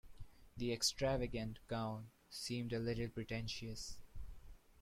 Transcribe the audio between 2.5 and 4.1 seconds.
a little pretentious.